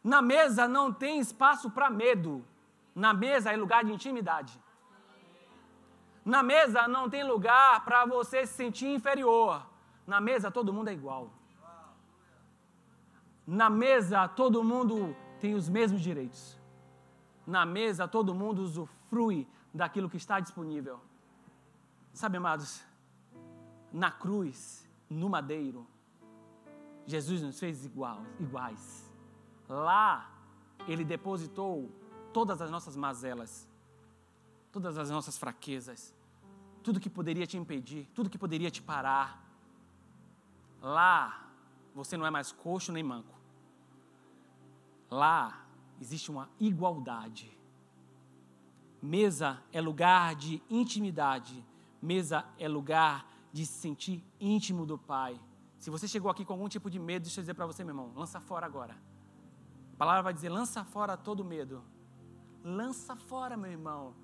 [0.02, 2.44] Na mesa não tem espaço para medo.
[2.94, 4.58] Na mesa é lugar de intimidade.
[6.24, 9.66] Na mesa não tem lugar para você se sentir inferior.
[10.06, 11.30] Na mesa todo mundo é igual.
[13.46, 16.56] Na mesa todo mundo tem os mesmos direitos.
[17.46, 21.00] Na mesa todo mundo usufrui daquilo que está disponível.
[22.12, 22.84] Sabe, amados,
[23.92, 25.86] na cruz, no madeiro,
[27.06, 29.10] Jesus nos fez iguais.
[29.68, 30.30] Lá,
[30.86, 31.90] Ele depositou
[32.32, 33.68] todas as nossas mazelas,
[34.72, 36.14] todas as nossas fraquezas,
[36.82, 39.40] tudo que poderia te impedir, tudo que poderia te parar.
[40.80, 41.48] Lá,
[41.94, 43.38] você não é mais coxo nem manco.
[45.10, 45.64] Lá,
[46.00, 47.56] existe uma igualdade.
[49.00, 51.64] Mesa é lugar de intimidade
[52.02, 55.40] Mesa é lugar de se sentir íntimo do Pai.
[55.78, 57.92] Se você chegou aqui com algum tipo de medo, deixa eu dizer para você, meu
[57.92, 58.96] irmão, lança fora agora.
[59.94, 61.80] A palavra vai dizer: lança fora todo medo.
[62.64, 64.14] Lança fora, meu irmão.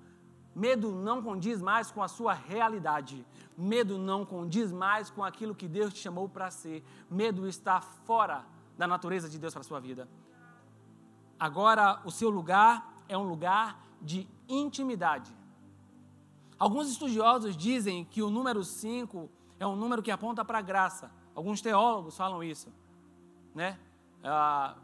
[0.59, 3.25] Medo não condiz mais com a sua realidade.
[3.57, 6.83] Medo não condiz mais com aquilo que Deus te chamou para ser.
[7.09, 8.43] Medo está fora
[8.77, 10.05] da natureza de Deus para a sua vida.
[11.39, 15.33] Agora, o seu lugar é um lugar de intimidade.
[16.57, 21.09] Alguns estudiosos dizem que o número 5 é um número que aponta para a graça.
[21.33, 22.67] Alguns teólogos falam isso.
[23.55, 23.79] Né?
[24.21, 24.75] Ah,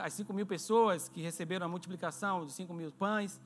[0.00, 3.40] as 5 mil pessoas que receberam a multiplicação de 5 mil pães,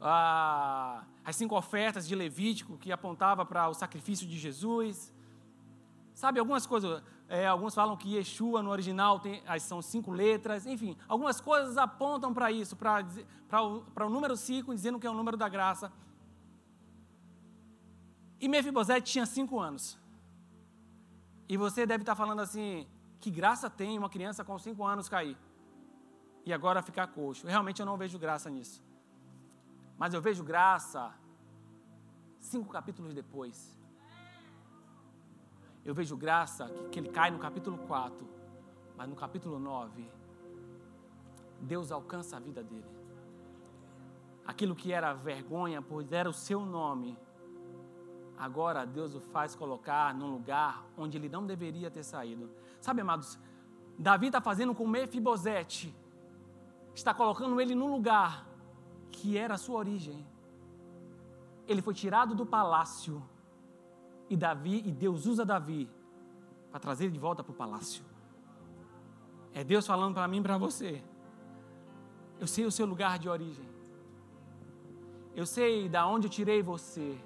[0.00, 5.12] ah, as cinco ofertas de Levítico que apontava para o sacrifício de Jesus.
[6.14, 10.96] Sabe, algumas coisas, é, alguns falam que Yeshua no original tem, são cinco letras, enfim,
[11.06, 13.04] algumas coisas apontam para isso, para
[13.62, 15.92] o, o número 5, dizendo que é o número da graça.
[18.40, 19.98] E Mefibosete tinha cinco anos.
[21.48, 22.86] E você deve estar falando assim:
[23.20, 25.36] que graça tem uma criança com cinco anos cair
[26.44, 27.46] e agora ficar coxo?
[27.46, 28.82] Realmente eu não vejo graça nisso.
[29.98, 31.12] Mas eu vejo graça
[32.38, 33.76] cinco capítulos depois.
[35.84, 38.28] Eu vejo graça que, que ele cai no capítulo 4,
[38.96, 40.10] mas no capítulo 9,
[41.60, 42.96] Deus alcança a vida dele.
[44.44, 47.18] Aquilo que era vergonha, pois era o seu nome,
[48.36, 52.50] agora Deus o faz colocar num lugar onde ele não deveria ter saído.
[52.80, 53.38] Sabe, amados,
[53.98, 55.94] Davi está fazendo com Mefibosete,
[56.94, 58.46] está colocando ele num lugar
[59.10, 60.26] que era a sua origem.
[61.66, 63.22] Ele foi tirado do palácio
[64.28, 65.88] e Davi e Deus usa Davi
[66.70, 68.04] para trazer ele de volta para o palácio.
[69.52, 71.02] É Deus falando para mim e para você.
[72.38, 73.66] Eu sei o seu lugar de origem.
[75.34, 77.18] Eu sei da onde eu tirei você.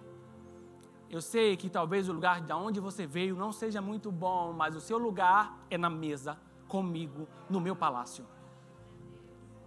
[1.09, 4.77] Eu sei que talvez o lugar de onde você veio não seja muito bom, mas
[4.77, 6.39] o seu lugar é na mesa
[6.69, 8.25] comigo no meu palácio.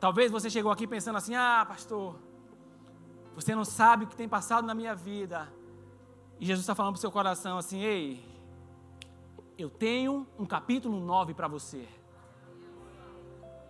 [0.05, 2.15] Talvez você chegou aqui pensando assim: "Ah, pastor,
[3.33, 5.39] você não sabe o que tem passado na minha vida".
[6.39, 8.07] E Jesus está falando para o seu coração assim: "Ei,
[9.57, 11.87] eu tenho um capítulo 9 para você".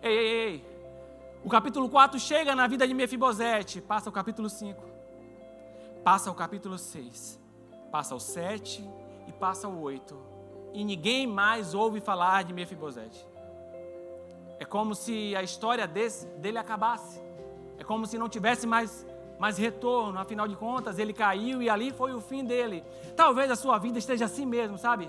[0.02, 0.56] Ei, ei, ei.
[1.44, 4.82] O capítulo 4 chega na vida de Mefibosete, passa o capítulo 5.
[6.02, 7.44] Passa o capítulo 6
[7.94, 8.84] passa o 7
[9.28, 10.18] e passa o 8.
[10.72, 13.24] E ninguém mais ouve falar de Mefibosete.
[14.74, 17.20] Como se a história desse, dele acabasse.
[17.78, 19.06] É como se não tivesse mais,
[19.38, 20.18] mais retorno.
[20.18, 22.82] Afinal de contas, ele caiu e ali foi o fim dele.
[23.14, 25.08] Talvez a sua vida esteja assim mesmo, sabe?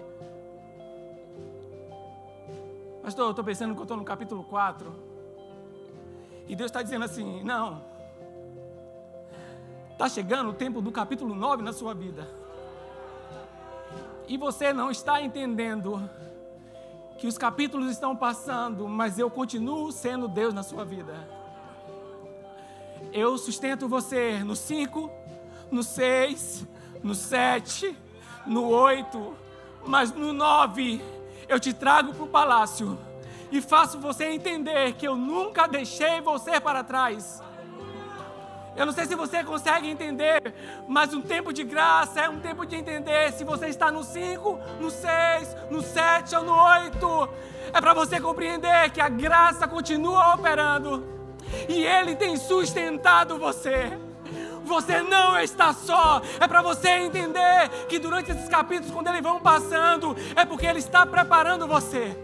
[3.02, 4.94] Pastor, eu estou pensando que eu estou no capítulo 4.
[6.48, 7.82] E Deus está dizendo assim: não.
[9.94, 12.46] Está chegando o tempo do capítulo 9 na sua vida
[14.28, 16.10] e você não está entendendo
[17.18, 21.28] que os capítulos estão passando, mas eu continuo sendo Deus na sua vida.
[23.12, 25.10] Eu sustento você no 5,
[25.72, 26.66] no 6,
[27.02, 27.96] no 7,
[28.46, 29.34] no 8,
[29.86, 31.02] mas no 9
[31.48, 32.98] eu te trago para o palácio
[33.52, 37.42] e faço você entender que eu nunca deixei você para trás.
[38.76, 40.54] Eu não sei se você consegue entender,
[40.88, 44.60] mas um tempo de graça é um tempo de entender se você está no 5,
[44.82, 47.30] no 6, no 7 ou no 8.
[47.74, 51.08] É para você compreender que a graça continua operando
[51.70, 53.98] e Ele tem sustentado você.
[54.66, 56.22] Você não está só.
[56.40, 60.80] É para você entender que durante esses capítulos, quando eles vão passando, é porque Ele
[60.80, 62.18] está preparando você,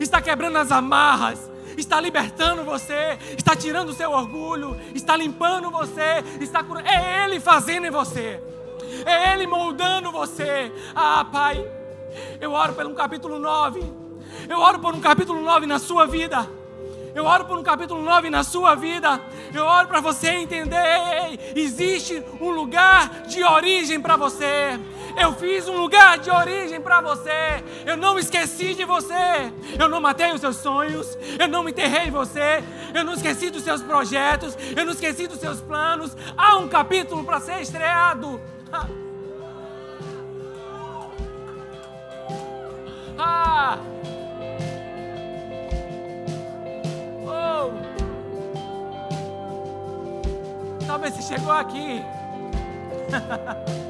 [0.00, 6.22] está quebrando as amarras, está libertando você, está tirando o seu orgulho, está limpando você,
[6.40, 6.88] está curando.
[6.88, 8.40] É Ele fazendo em você,
[9.04, 10.72] é Ele moldando você.
[10.94, 11.64] Ah, Pai,
[12.40, 13.82] eu oro pelo capítulo 9,
[14.48, 16.48] eu oro por um capítulo 9 na sua vida.
[17.14, 19.20] Eu oro por um capítulo 9 na sua vida.
[19.52, 20.78] Eu oro para você entender:
[21.54, 24.80] existe um lugar de origem para você.
[25.20, 27.62] Eu fiz um lugar de origem para você.
[27.86, 29.52] Eu não esqueci de você.
[29.78, 31.16] Eu não matei os seus sonhos.
[31.38, 32.62] Eu não enterrei você.
[32.94, 34.56] Eu não esqueci dos seus projetos.
[34.76, 36.16] Eu não esqueci dos seus planos.
[36.36, 38.40] Há um capítulo para ser estreado.
[43.18, 43.78] Ah!
[47.24, 47.70] Oh!
[50.86, 52.02] Talvez você chegou aqui.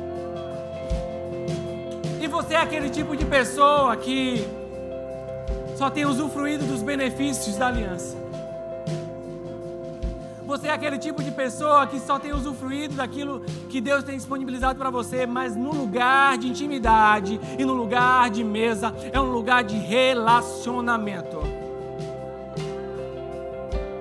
[2.23, 4.47] E você é aquele tipo de pessoa que
[5.77, 8.17] só tem usufruído dos benefícios da aliança.
[10.47, 14.79] Você é aquele tipo de pessoa que só tem usufruído daquilo que Deus tem disponibilizado
[14.79, 19.65] para você, mas no lugar de intimidade e no lugar de mesa, é um lugar
[19.65, 21.41] de relacionamento.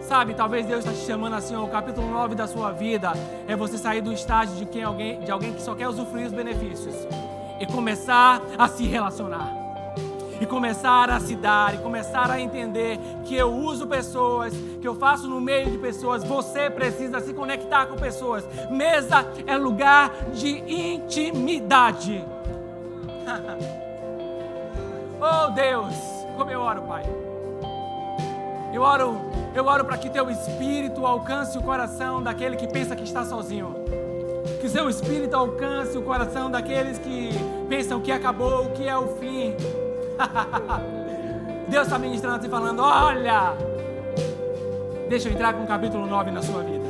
[0.07, 3.13] Sabe, talvez Deus está te chamando assim, ó, o capítulo 9 da sua vida
[3.47, 6.33] é você sair do estágio de, quem alguém, de alguém que só quer usufruir os
[6.33, 6.93] benefícios
[7.61, 9.61] e começar a se relacionar.
[10.39, 14.51] e começar a se dar, e começar a entender que eu uso pessoas,
[14.81, 18.43] que eu faço no meio de pessoas, você precisa se conectar com pessoas.
[18.71, 22.25] Mesa é lugar de intimidade.
[25.21, 25.93] oh Deus,
[26.35, 27.03] como eu oro, Pai.
[28.73, 29.21] Eu oro,
[29.53, 33.90] eu oro para que teu espírito alcance o coração daquele que pensa que está sozinho.
[34.59, 37.29] Que seu espírito alcance o coração daqueles que
[37.69, 39.55] pensam que acabou, que é o fim.
[41.67, 43.55] Deus está ministrando e falando: Olha,
[45.09, 46.89] deixa eu entrar com o capítulo 9 na sua vida.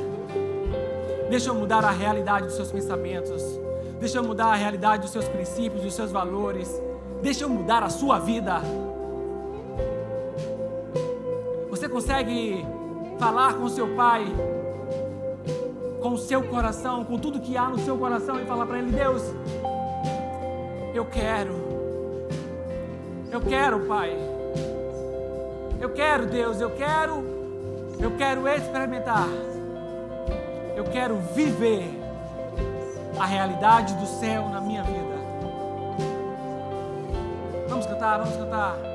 [1.29, 3.41] Deixa eu mudar a realidade dos seus pensamentos.
[3.99, 6.81] Deixa eu mudar a realidade dos seus princípios, dos seus valores.
[7.21, 8.61] Deixa eu mudar a sua vida.
[11.69, 12.65] Você consegue
[13.17, 14.25] falar com seu pai,
[16.01, 18.91] com o seu coração, com tudo que há no seu coração e falar para ele:
[18.91, 19.23] Deus,
[20.93, 21.53] eu quero,
[23.31, 24.11] eu quero, Pai,
[25.79, 27.23] eu quero, Deus, eu quero,
[27.99, 29.27] eu quero experimentar,
[30.75, 31.99] eu quero viver
[33.19, 35.11] a realidade do céu na minha vida.
[37.69, 38.90] Vamos cantar, vamos cantar.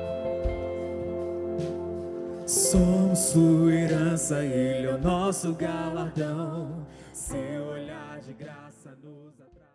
[2.47, 6.87] Somos sua herança, Ele é o nosso galardão.
[7.11, 9.67] Seu olhar de graça nos atrai.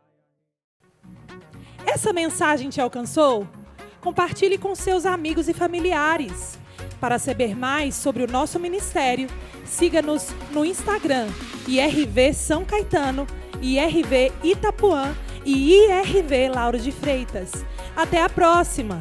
[1.84, 3.46] Essa mensagem te alcançou?
[4.00, 6.58] Compartilhe com seus amigos e familiares.
[6.98, 9.28] Para saber mais sobre o nosso ministério,
[9.66, 11.28] siga-nos no Instagram,
[11.68, 13.26] IRV São Caetano,
[13.60, 15.14] IRV Itapuã
[15.44, 17.52] e IRV Lauro de Freitas.
[17.94, 18.98] Até a próxima!